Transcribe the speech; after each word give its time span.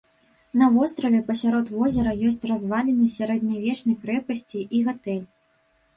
На 0.59 0.67
востраве 0.77 1.19
пасярод 1.27 1.67
возера 1.75 2.15
ёсць 2.29 2.41
разваліны 2.53 3.05
сярэднявечнай 3.19 3.95
крэпасці 4.07 4.59
і 4.79 4.83
гатэль. 4.89 5.25